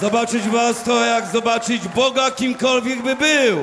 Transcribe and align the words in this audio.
Zobaczyć 0.00 0.48
was 0.48 0.82
to 0.82 1.04
jak 1.04 1.26
zobaczyć 1.26 1.88
Boga 1.88 2.30
kimkolwiek 2.30 3.02
by 3.02 3.16
był. 3.16 3.58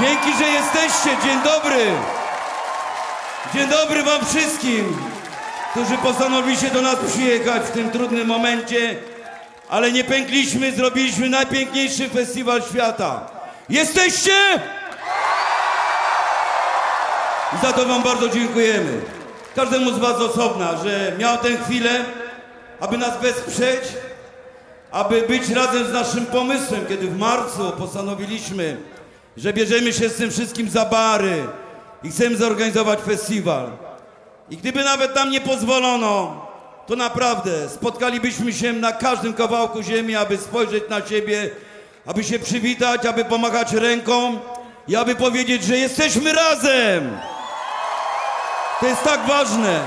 Dzięki, 0.00 0.38
że 0.38 0.48
jesteście. 0.48 1.10
Dzień 1.24 1.42
dobry. 1.44 1.84
Dzień 3.54 3.68
dobry 3.68 4.02
wam 4.02 4.24
wszystkim, 4.26 4.96
którzy 5.70 5.98
postanowiliście 5.98 6.70
do 6.70 6.82
nas 6.82 6.96
przyjechać 6.96 7.62
w 7.62 7.70
tym 7.70 7.90
trudnym 7.90 8.26
momencie, 8.26 8.96
ale 9.68 9.92
nie 9.92 10.04
pękliśmy, 10.04 10.72
zrobiliśmy 10.72 11.28
najpiękniejszy 11.28 12.08
festiwal 12.08 12.62
świata. 12.62 13.30
Jesteście? 13.68 14.32
I 17.56 17.66
za 17.66 17.72
to 17.72 17.84
wam 17.84 18.02
bardzo 18.02 18.28
dziękujemy. 18.28 19.00
Każdemu 19.56 19.90
z 19.90 19.98
was 19.98 20.16
osobna, 20.16 20.76
że 20.84 21.12
miał 21.18 21.38
tę 21.38 21.48
chwilę, 21.64 22.04
aby 22.80 22.98
nas 22.98 23.20
wesprzeć, 23.20 23.80
aby 24.92 25.22
być 25.22 25.48
razem 25.48 25.86
z 25.86 25.92
naszym 25.92 26.26
pomysłem, 26.26 26.86
kiedy 26.86 27.06
w 27.06 27.18
marcu 27.18 27.72
postanowiliśmy, 27.78 28.76
że 29.36 29.52
bierzemy 29.52 29.92
się 29.92 30.08
z 30.08 30.16
tym 30.16 30.30
wszystkim 30.30 30.70
za 30.70 30.84
bary 30.84 31.44
i 32.02 32.10
chcemy 32.10 32.36
zorganizować 32.36 33.00
festiwal. 33.00 33.70
I 34.50 34.56
gdyby 34.56 34.84
nawet 34.84 35.14
nam 35.14 35.30
nie 35.30 35.40
pozwolono, 35.40 36.46
to 36.86 36.96
naprawdę 36.96 37.68
spotkalibyśmy 37.68 38.52
się 38.52 38.72
na 38.72 38.92
każdym 38.92 39.34
kawałku 39.34 39.82
ziemi, 39.82 40.16
aby 40.16 40.36
spojrzeć 40.36 40.84
na 40.88 41.06
siebie, 41.06 41.50
aby 42.06 42.24
się 42.24 42.38
przywitać, 42.38 43.06
aby 43.06 43.24
pomachać 43.24 43.72
ręką 43.72 44.38
i 44.88 44.96
aby 44.96 45.14
powiedzieć, 45.14 45.64
że 45.64 45.76
jesteśmy 45.76 46.32
razem. 46.32 47.18
To 48.80 48.86
jest 48.86 49.04
tak 49.04 49.26
ważne, 49.26 49.80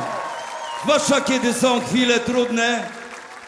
zwłaszcza 0.84 1.22
kiedy 1.22 1.54
są 1.54 1.81
chwile 1.81 2.20
trudne 2.20 2.88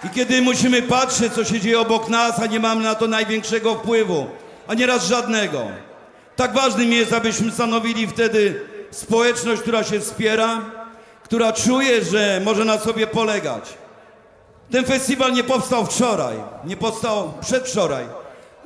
i 0.06 0.10
kiedy 0.10 0.42
musimy 0.42 0.82
patrzeć, 0.82 1.34
co 1.34 1.46
się 1.46 1.60
dzieje 1.60 1.80
obok 1.80 2.10
nas, 2.10 2.40
a 2.40 2.46
nie 2.46 2.60
mamy 2.60 2.84
na 2.84 2.96
to 2.96 3.08
największego 3.08 3.76
wpływu, 3.76 4.28
a 4.68 4.74
nieraz 4.74 5.06
żadnego. 5.08 5.68
Tak 6.36 6.54
ważnym 6.54 6.92
jest, 6.92 7.14
abyśmy 7.14 7.52
stanowili 7.52 8.08
wtedy 8.08 8.62
społeczność, 8.92 9.62
która 9.62 9.84
się 9.84 10.00
wspiera, 10.00 10.62
która 11.24 11.54
czuje, 11.54 12.04
że 12.04 12.42
może 12.46 12.66
na 12.66 12.80
sobie 12.80 13.08
polegać. 13.08 13.74
Ten 14.72 14.86
festiwal 14.86 15.34
nie 15.34 15.44
powstał 15.44 15.86
wczoraj, 15.86 16.36
nie 16.66 16.78
powstał 16.78 17.34
przedwczoraj. 17.42 18.06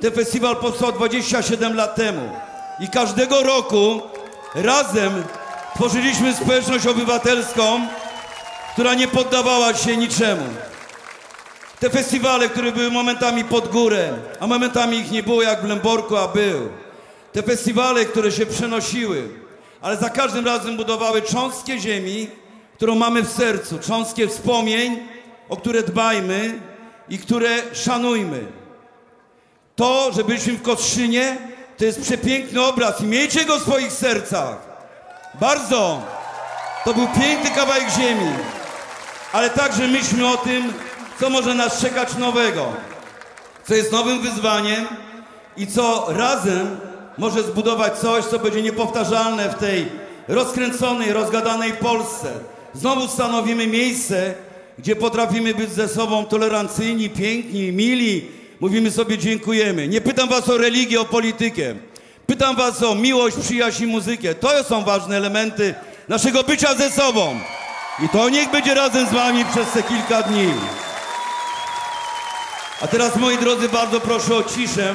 Ten 0.00 0.12
festiwal 0.12 0.56
powstał 0.56 0.92
27 0.92 1.76
lat 1.76 1.94
temu. 1.94 2.30
I 2.80 2.88
każdego 2.88 3.42
roku 3.42 4.02
razem 4.54 5.24
tworzyliśmy 5.74 6.34
społeczność 6.34 6.86
obywatelską, 6.86 7.80
która 8.72 8.94
nie 8.94 9.08
poddawała 9.08 9.74
się 9.74 9.96
niczemu. 9.96 10.44
Te 11.80 11.90
festiwale, 11.90 12.48
które 12.48 12.72
były 12.72 12.90
momentami 12.90 13.44
pod 13.44 13.68
górę, 13.68 14.12
a 14.40 14.46
momentami 14.46 14.96
ich 14.96 15.10
nie 15.10 15.22
było 15.22 15.42
jak 15.42 15.62
w 15.62 15.68
Lęborku, 15.68 16.16
a 16.16 16.28
był. 16.28 16.68
Te 17.32 17.42
festiwale, 17.42 18.04
które 18.04 18.32
się 18.32 18.46
przenosiły, 18.46 19.28
ale 19.80 19.96
za 19.96 20.10
każdym 20.10 20.46
razem 20.46 20.76
budowały 20.76 21.22
cząstkę 21.22 21.78
ziemi, 21.78 22.28
którą 22.74 22.94
mamy 22.94 23.22
w 23.22 23.30
sercu, 23.32 23.78
cząstkę 23.78 24.28
wspomnień, 24.28 24.98
o 25.48 25.56
które 25.56 25.82
dbajmy 25.82 26.58
i 27.08 27.18
które 27.18 27.50
szanujmy. 27.72 28.46
To, 29.76 30.12
że 30.12 30.24
byliśmy 30.24 30.52
w 30.52 30.62
Kostrzynie, 30.62 31.36
to 31.78 31.84
jest 31.84 32.02
przepiękny 32.02 32.62
obraz 32.62 33.00
i 33.00 33.04
miejcie 33.04 33.44
go 33.44 33.58
w 33.58 33.62
swoich 33.62 33.92
sercach. 33.92 34.56
Bardzo. 35.40 36.02
To 36.84 36.94
był 36.94 37.08
piękny 37.20 37.50
kawałek 37.50 37.90
ziemi. 37.90 38.30
Ale 39.32 39.50
także 39.50 39.88
myślmy 39.88 40.28
o 40.28 40.36
tym, 40.36 40.72
co 41.20 41.30
może 41.30 41.54
nas 41.54 41.80
czekać 41.80 42.16
nowego, 42.16 42.72
co 43.68 43.74
jest 43.74 43.92
nowym 43.92 44.20
wyzwaniem 44.20 44.86
i 45.56 45.66
co 45.66 46.06
razem 46.08 46.76
może 47.18 47.42
zbudować 47.42 47.98
coś, 47.98 48.24
co 48.24 48.38
będzie 48.38 48.62
niepowtarzalne 48.62 49.48
w 49.48 49.54
tej 49.54 49.86
rozkręconej, 50.28 51.12
rozgadanej 51.12 51.72
Polsce. 51.72 52.32
Znowu 52.74 53.08
stanowimy 53.08 53.66
miejsce, 53.66 54.34
gdzie 54.78 54.96
potrafimy 54.96 55.54
być 55.54 55.72
ze 55.72 55.88
sobą 55.88 56.24
tolerancyjni, 56.24 57.10
piękni, 57.10 57.72
mili. 57.72 58.28
Mówimy 58.60 58.90
sobie 58.90 59.18
dziękujemy. 59.18 59.88
Nie 59.88 60.00
pytam 60.00 60.28
was 60.28 60.48
o 60.48 60.58
religię, 60.58 61.00
o 61.00 61.04
politykę. 61.04 61.74
Pytam 62.26 62.56
was 62.56 62.82
o 62.82 62.94
miłość, 62.94 63.36
przyjaźń 63.36 63.82
i 63.82 63.86
muzykę. 63.86 64.34
To 64.34 64.64
są 64.64 64.84
ważne 64.84 65.16
elementy 65.16 65.74
naszego 66.08 66.42
bycia 66.42 66.74
ze 66.74 66.90
sobą. 66.90 67.40
I 68.04 68.08
to 68.08 68.28
niech 68.28 68.50
będzie 68.50 68.74
razem 68.74 69.06
z 69.06 69.12
wami 69.12 69.44
przez 69.44 69.72
te 69.72 69.82
kilka 69.82 70.22
dni. 70.22 70.48
A 72.80 72.86
teraz, 72.86 73.16
moi 73.16 73.38
drodzy, 73.38 73.68
bardzo 73.68 74.00
proszę 74.00 74.36
o 74.36 74.42
ciszę. 74.42 74.94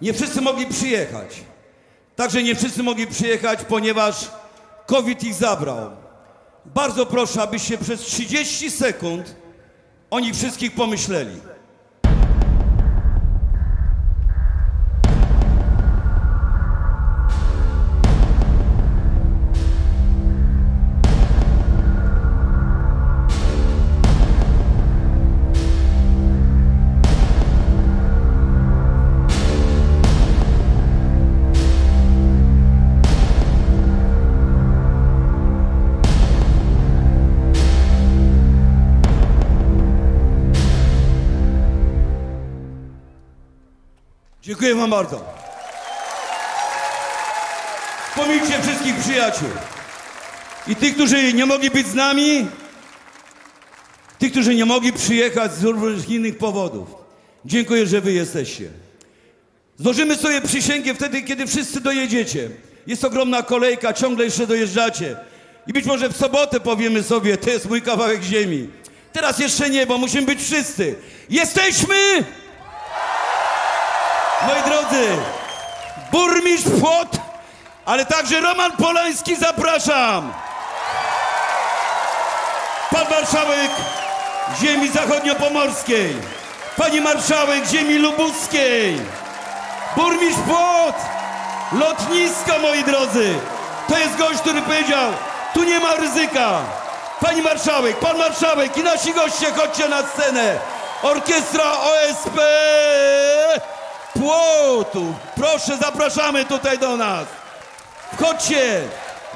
Nie 0.00 0.12
wszyscy 0.12 0.40
mogli 0.40 0.66
przyjechać. 0.66 1.40
Także 2.16 2.42
nie 2.42 2.54
wszyscy 2.54 2.82
mogli 2.82 3.06
przyjechać, 3.06 3.58
ponieważ 3.68 4.30
COVID 4.86 5.24
ich 5.24 5.34
zabrał. 5.34 5.90
Bardzo 6.64 7.06
proszę, 7.06 7.42
abyście 7.42 7.78
przez 7.78 8.00
30 8.00 8.70
sekund 8.70 9.34
o 10.10 10.20
nich 10.20 10.34
wszystkich 10.34 10.74
pomyśleli. 10.74 11.40
Dziękuję 44.68 44.82
wam 44.82 44.90
bardzo. 44.90 45.24
Pomijcie 48.16 48.62
wszystkich 48.62 48.96
przyjaciół. 48.96 49.48
I 50.66 50.76
tych, 50.76 50.94
którzy 50.94 51.32
nie 51.32 51.46
mogli 51.46 51.70
być 51.70 51.86
z 51.86 51.94
nami, 51.94 52.46
tych, 54.18 54.30
którzy 54.32 54.54
nie 54.54 54.64
mogli 54.64 54.92
przyjechać 54.92 55.54
z 55.54 55.64
różnych 55.64 56.10
innych 56.10 56.38
powodów. 56.38 56.88
Dziękuję, 57.44 57.86
że 57.86 58.00
wy 58.00 58.12
jesteście. 58.12 58.70
Złożymy 59.78 60.16
sobie 60.16 60.40
przysięgę 60.40 60.94
wtedy, 60.94 61.22
kiedy 61.22 61.46
wszyscy 61.46 61.80
dojedziecie. 61.80 62.50
Jest 62.86 63.04
ogromna 63.04 63.42
kolejka, 63.42 63.92
ciągle 63.92 64.24
jeszcze 64.24 64.46
dojeżdżacie. 64.46 65.16
I 65.66 65.72
być 65.72 65.84
może 65.84 66.08
w 66.08 66.16
sobotę 66.16 66.60
powiemy 66.60 67.02
sobie, 67.02 67.36
to 67.36 67.50
jest 67.50 67.68
mój 67.68 67.82
kawałek 67.82 68.22
ziemi. 68.22 68.68
Teraz 69.12 69.38
jeszcze 69.38 69.70
nie, 69.70 69.86
bo 69.86 69.98
musimy 69.98 70.26
być 70.26 70.42
wszyscy. 70.42 70.94
Jesteśmy! 71.30 72.24
Moi 74.46 74.62
drodzy, 74.62 75.16
burmistrz 76.12 76.70
Płot, 76.80 77.08
ale 77.86 78.06
także 78.06 78.40
Roman 78.40 78.72
Polański 78.72 79.36
zapraszam. 79.36 80.32
Pan 82.90 83.06
marszałek 83.10 83.70
ziemi 84.60 84.88
zachodniopomorskiej, 84.88 86.16
pani 86.76 87.00
marszałek 87.00 87.64
ziemi 87.66 87.94
lubuskiej, 87.94 89.00
burmistrz 89.96 90.40
Płot, 90.48 90.96
lotnisko, 91.72 92.58
moi 92.62 92.84
drodzy. 92.84 93.34
To 93.88 93.98
jest 93.98 94.16
gość, 94.16 94.40
który 94.40 94.62
powiedział, 94.62 95.12
tu 95.54 95.64
nie 95.64 95.80
ma 95.80 95.94
ryzyka. 95.94 96.58
Pani 97.20 97.42
marszałek, 97.42 97.96
pan 97.98 98.18
marszałek 98.18 98.76
i 98.76 98.82
nasi 98.82 99.14
goście, 99.14 99.52
chodźcie 99.52 99.88
na 99.88 100.02
scenę. 100.02 100.58
Orkiestra 101.02 101.64
OSP 101.72 102.38
Płotu. 104.18 105.14
Proszę, 105.36 105.76
zapraszamy 105.76 106.44
tutaj 106.44 106.78
do 106.78 106.96
nas. 106.96 107.24
Wchodźcie. 108.12 108.80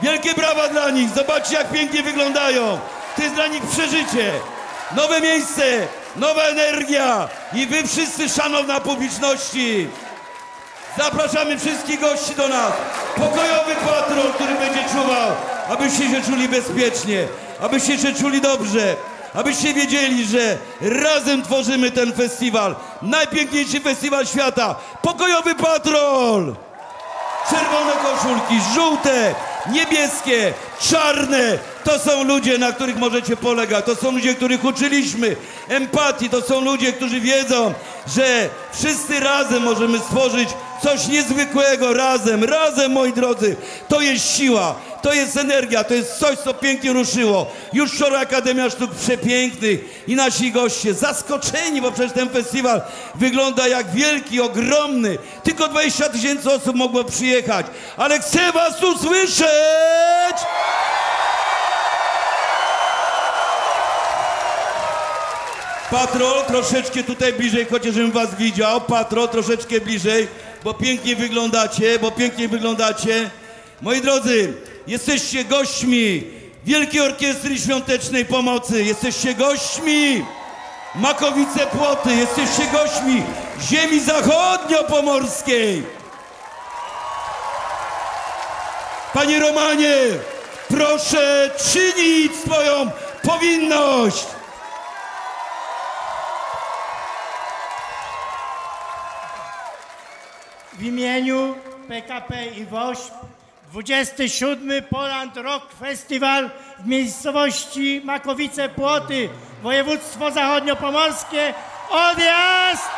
Wielkie 0.02 0.34
brawa 0.34 0.69
dla 0.69 0.90
nich. 0.90 1.11
Zobaczcie, 1.14 1.55
jak 1.55 1.70
pięknie 1.70 2.02
wyglądają. 2.02 2.79
To 3.17 3.23
jest 3.23 3.34
dla 3.34 3.46
nich 3.46 3.62
przeżycie. 3.62 4.32
Nowe 4.96 5.20
miejsce, 5.20 5.62
nowa 6.17 6.43
energia. 6.43 7.29
I 7.52 7.67
wy 7.67 7.88
wszyscy, 7.88 8.29
szanowna 8.29 8.81
publiczności. 8.81 9.88
Zapraszamy 10.99 11.58
wszystkich 11.58 12.00
gości 12.00 12.34
do 12.34 12.49
nas. 12.49 12.73
Pokojowy 13.17 13.75
patrol, 13.75 14.32
który 14.34 14.55
będzie 14.55 14.84
czuwał, 14.93 15.31
abyście 15.69 16.11
się 16.11 16.23
czuli 16.23 16.49
bezpiecznie, 16.49 17.29
abyście 17.61 17.99
się 17.99 18.14
czuli 18.14 18.40
dobrze, 18.40 18.96
abyście 19.34 19.75
wiedzieli, 19.75 20.26
że 20.26 20.58
razem 20.81 21.43
tworzymy 21.43 21.90
ten 21.90 22.12
festiwal. 22.12 22.76
Najpiękniejszy 23.02 23.81
festiwal 23.81 24.26
świata. 24.26 24.75
Pokojowy 25.02 25.55
patrol! 25.55 26.55
Czerwone 27.50 27.93
koszulki, 27.93 28.55
żółte, 28.75 29.34
niebieskie, 29.70 30.52
czarne. 30.81 31.58
To 31.84 31.99
są 31.99 32.25
ludzie, 32.25 32.58
na 32.58 32.73
których 32.73 32.96
możecie 32.96 33.37
polegać. 33.37 33.84
To 33.84 33.96
są 33.96 34.12
ludzie, 34.12 34.34
których 34.34 34.64
uczyliśmy 34.64 35.37
empatii. 35.69 36.31
To 36.31 36.43
są 36.43 36.61
ludzie, 36.61 36.93
którzy 36.93 37.20
wiedzą, 37.20 37.75
że 38.17 38.49
wszyscy 38.73 39.20
razem 39.20 39.62
możemy 39.62 39.99
stworzyć 39.99 40.49
coś 40.82 41.06
niezwykłego. 41.08 41.94
Razem, 41.94 42.44
razem, 42.44 42.93
moi 42.93 43.12
drodzy. 43.12 43.56
To 43.88 44.00
jest 44.00 44.37
siła, 44.37 44.75
to 45.02 45.12
jest 45.12 45.37
energia, 45.37 45.84
to 45.84 45.94
jest 45.94 46.19
coś, 46.19 46.38
co 46.38 46.54
pięknie 46.54 46.93
ruszyło. 46.93 47.50
Już 47.72 47.93
wczoraj 47.93 48.22
Akademia 48.22 48.70
Sztuk 48.70 48.94
Przepięknych 48.94 49.81
i 50.06 50.16
nasi 50.16 50.52
goście 50.52 50.94
zaskoczeni, 50.94 51.82
bo 51.82 51.93
przecież 51.93 52.12
ten 52.12 52.28
festiwal 52.28 52.82
wygląda 53.14 53.69
jak 53.69 53.90
wielki, 53.90 54.40
ogromny. 54.40 55.19
Tylko 55.43 55.69
20 55.69 56.08
tysięcy 56.08 56.52
osób 56.52 56.76
mogło 56.76 57.04
przyjechać. 57.04 57.66
Ale 57.96 58.20
chcę 58.20 58.52
was 58.52 58.82
usłyszeć! 58.82 60.37
Patrol, 65.90 66.44
troszeczkę 66.44 67.02
tutaj 67.02 67.32
bliżej, 67.32 67.66
chociażbym 67.66 68.12
was 68.12 68.34
widział. 68.34 68.81
Patrol, 68.81 69.28
troszeczkę 69.28 69.81
bliżej, 69.81 70.28
bo 70.64 70.75
pięknie 70.75 71.16
wyglądacie, 71.16 71.98
bo 71.98 72.10
pięknie 72.10 72.48
wyglądacie. 72.48 73.31
Moi 73.82 74.00
drodzy, 74.00 74.55
jesteście 74.87 75.44
gośćmi 75.44 76.25
Wielkiej 76.64 77.00
Orkiestry 77.00 77.58
Świątecznej 77.58 78.25
Pomocy. 78.25 78.84
Jesteście 78.84 79.34
gośćmi 79.34 80.25
Makowice 80.94 81.67
Płoty. 81.67 82.14
Jesteście 82.14 82.62
gośćmi 82.73 83.23
ziemi 83.61 84.00
zachodnio-pomorskiej. 84.00 85.82
Panie 89.14 89.40
Romanie, 89.40 89.96
proszę 90.69 91.50
czynić 91.73 92.32
swoją 92.37 92.90
powinność. 93.23 94.26
W 100.73 100.82
imieniu 100.82 101.55
PKP 101.88 102.46
i 102.46 102.64
WOŚP 102.64 103.42
27. 103.72 104.82
Poland 104.90 105.36
Rock 105.36 105.72
Festival 105.80 106.50
w 106.78 106.86
miejscowości 106.86 108.00
Makowice 108.04 108.69
Płoty, 108.69 109.28
województwo 109.62 110.30
zachodniopomorskie. 110.30 111.54
Odjazd! 111.90 112.90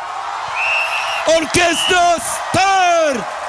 Orkiestra 1.27 2.15
Start! 2.19 3.44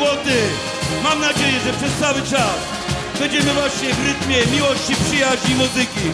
Płoty. 0.00 0.40
Mam 1.02 1.20
nadzieję, 1.20 1.60
że 1.64 1.72
przez 1.72 1.92
cały 2.00 2.22
czas 2.22 2.58
będziemy 3.18 3.52
właśnie 3.54 3.94
w 3.94 4.06
rytmie 4.06 4.36
miłości, 4.56 4.94
przyjaźni, 5.04 5.54
muzyki. 5.54 6.06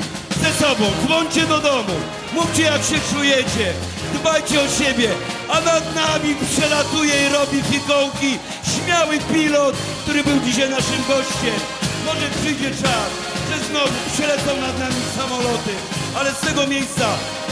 Ze 0.43 0.51
sobą, 0.65 0.85
dzwońcie 1.03 1.47
do 1.47 1.59
domu, 1.61 1.97
mówcie 2.35 2.63
jak 2.63 2.83
się 2.83 2.99
czujecie, 3.13 3.67
dbajcie 4.15 4.61
o 4.61 4.69
siebie, 4.79 5.09
a 5.49 5.61
nad 5.61 5.95
nami 5.95 6.37
przelatuje 6.51 7.15
i 7.27 7.33
robi 7.33 7.63
fikołki 7.73 8.39
śmiały 8.73 9.19
pilot, 9.33 9.77
który 10.03 10.25
był 10.25 10.41
dzisiaj 10.41 10.71
naszym 10.71 11.01
gościem. 11.09 11.59
Może 12.07 12.27
przyjdzie 12.41 12.71
czas, 12.71 13.09
że 13.51 13.57
znowu 13.69 13.99
przelecą 14.13 14.61
nad 14.61 14.79
nami 14.79 15.01
samoloty, 15.17 15.73
ale 16.19 16.33
z 16.33 16.41
tego 16.41 16.67
miejsca 16.67 17.07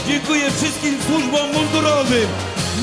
dziękuję 0.07 0.51
wszystkim 0.51 0.97
służbom 1.07 1.53
mundurowym, 1.53 2.27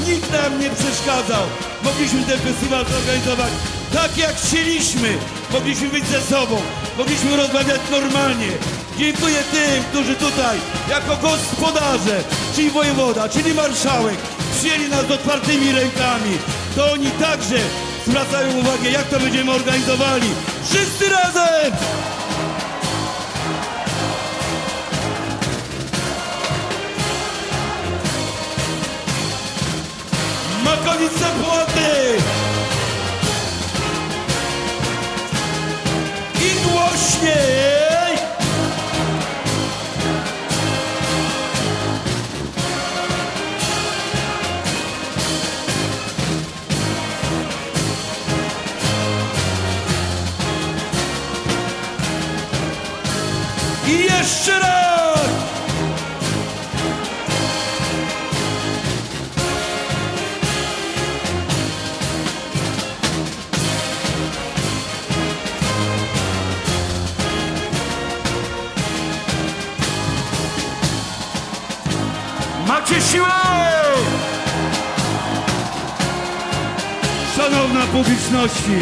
Nikt 0.08 0.32
nam 0.32 0.60
nie 0.60 0.70
przeszkadzał. 0.70 1.42
Mogliśmy 1.84 2.22
ten 2.22 2.38
festiwal 2.38 2.84
zorganizować 2.86 3.52
tak, 3.92 4.18
jak 4.18 4.36
chcieliśmy. 4.36 5.18
Mogliśmy 5.52 5.88
być 5.88 6.06
ze 6.06 6.20
sobą. 6.20 6.56
Mogliśmy 6.98 7.36
rozmawiać 7.36 7.80
normalnie. 7.90 8.48
Dziękuję 8.98 9.42
tym, 9.52 9.84
którzy 9.90 10.14
tutaj, 10.14 10.58
jako 10.90 11.16
gospodarze, 11.16 12.24
czyli 12.54 12.70
wojewoda, 12.70 13.28
czyli 13.28 13.54
marszałek, 13.54 14.16
przyjęli 14.58 14.88
nas 14.88 15.10
otwartymi 15.10 15.72
rękami. 15.72 16.38
To 16.76 16.92
oni 16.92 17.10
także 17.10 17.56
zwracają 18.06 18.58
uwagę, 18.58 18.90
jak 18.90 19.04
to 19.08 19.20
będziemy 19.20 19.52
organizowali. 19.52 20.28
Wszyscy 20.64 21.08
razem! 21.08 21.72
Makowice 30.84 31.24
Płoty! 31.42 32.18
I 36.40 36.66
głośniej! 36.66 38.18
I 53.86 54.04
jeszcze 54.04 54.58
raz! 54.58 54.91
Publiczności, 77.92 78.78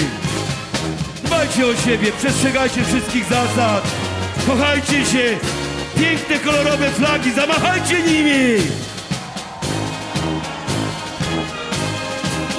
dbajcie 1.25 1.67
o 1.67 1.77
siebie, 1.77 2.13
przestrzegajcie 2.13 2.85
wszystkich 2.85 3.25
zasad, 3.25 3.83
kochajcie 4.47 5.07
się, 5.07 5.39
piękne 6.01 6.39
kolorowe 6.39 6.91
flagi, 6.91 7.33
zamachajcie 7.33 8.03
nimi! 8.03 8.63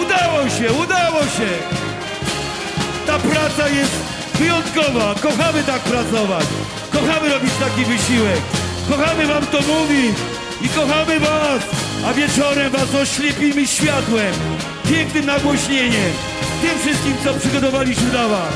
Udało 0.01 0.49
się, 0.49 0.73
udało 0.73 1.21
się! 1.21 1.49
Ta 3.07 3.19
praca 3.19 3.69
jest 3.69 3.91
wyjątkowa, 4.39 5.15
kochamy 5.21 5.63
tak 5.63 5.81
pracować, 5.81 6.45
kochamy 6.91 7.29
robić 7.33 7.51
taki 7.59 7.85
wysiłek, 7.85 8.41
kochamy 8.89 9.27
wam 9.27 9.45
to 9.45 9.57
mówić 9.61 10.15
i 10.61 10.69
kochamy 10.69 11.19
was, 11.19 11.61
a 12.05 12.13
wieczorem 12.13 12.71
was 12.71 12.95
oślepimy 12.95 13.67
światłem, 13.67 14.33
pięknym 14.89 15.25
nagłośnieniem, 15.25 16.11
tym 16.61 16.79
wszystkim, 16.79 17.13
co 17.23 17.33
przygotowaliśmy 17.33 18.09
dla 18.09 18.27
was. 18.27 18.53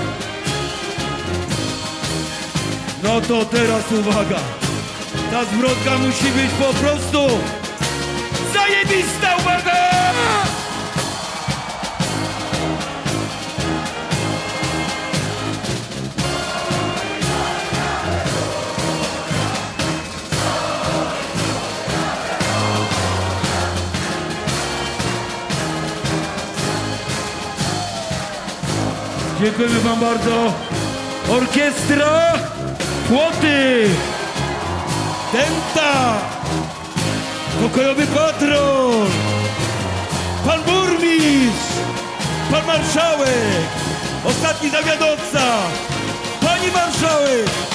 No 3.03 3.21
to 3.21 3.45
teraz 3.45 3.91
uwaga, 3.91 4.39
ta 5.31 5.45
zwrotka 5.45 5.97
musi 5.97 6.25
być 6.25 6.51
po 6.59 6.73
prostu 6.73 7.19
zajebista, 8.53 9.35
uwaga! 9.35 9.54
Dziękujemy 29.57 29.79
wam 29.89 29.99
bardzo. 29.99 30.53
Orkiestra 31.29 32.33
Płoty. 33.07 33.89
Denta. 35.33 36.17
Pokojowy 37.61 38.07
patron. 38.07 39.07
Pan 40.45 40.61
burmistrz. 40.63 41.75
pan 42.51 42.65
marszałek, 42.65 43.67
ostatni 44.25 44.69
zawiadowca, 44.69 45.43
pani 46.41 46.71
marszałek. 46.71 47.74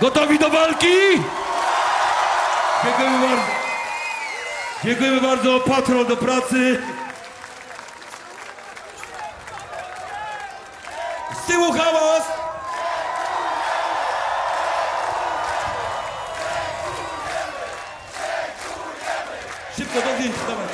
Gotowi 0.00 0.38
do 0.38 0.50
walki? 0.50 1.22
Dziękujemy 2.84 3.18
bardzo. 3.28 3.52
Dziękujemy 4.84 5.20
bardzo. 5.20 5.60
Patrol 5.60 6.06
do 6.06 6.16
pracy. 6.16 6.82
Z 11.42 11.46
tyłu 11.46 11.72
hałas. 11.72 12.22
Szybko 19.76 20.00
do 20.00 20.16
zdjęcia, 20.16 20.40
dawaj. 20.48 20.66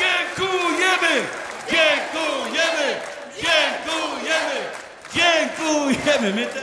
Dziękujemy! 0.00 1.26
Dziękujemy! 1.70 3.00
Dziękujemy! 3.36 4.66
Dziękujemy! 6.06 6.40
My 6.40 6.46
te... 6.46 6.60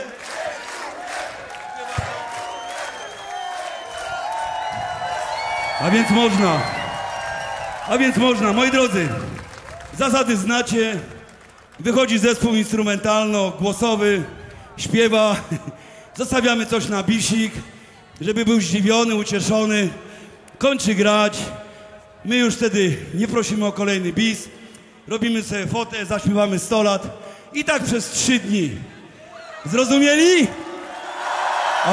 A 5.80 5.90
więc 5.90 6.10
można. 6.10 6.62
A 7.88 7.98
więc 7.98 8.16
można. 8.16 8.52
Moi 8.52 8.70
drodzy, 8.70 9.08
zasady 9.98 10.36
znacie. 10.36 11.00
Wychodzi 11.80 12.18
zespół 12.18 12.54
instrumentalno-głosowy, 12.54 14.22
śpiewa. 14.76 15.36
Zostawiamy 16.18 16.66
coś 16.66 16.88
na 16.88 17.02
bisik, 17.02 17.52
żeby 18.20 18.44
był 18.44 18.60
zdziwiony, 18.60 19.14
ucieszony. 19.14 19.88
Kończy 20.58 20.94
grać. 20.94 21.38
My 22.24 22.36
już 22.36 22.54
wtedy 22.54 22.96
nie 23.14 23.28
prosimy 23.28 23.66
o 23.66 23.72
kolejny 23.72 24.12
bis. 24.12 24.48
Robimy 25.08 25.42
sobie 25.42 25.66
fotę, 25.66 26.06
zaśpiewamy 26.06 26.58
100 26.58 26.82
lat. 26.82 27.24
I 27.52 27.64
tak 27.64 27.82
przez 27.82 28.10
3 28.10 28.38
dni. 28.38 28.93
Zrozumieli? 29.64 30.48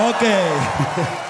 Okej. 0.09 0.51